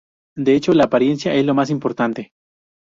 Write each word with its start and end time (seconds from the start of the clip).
De 0.35 0.55
hecho, 0.55 0.73
la 0.73 0.85
apariencia 0.85 1.35
es 1.35 1.45
lo 1.45 1.53
más 1.53 1.69
importante. 1.69 2.31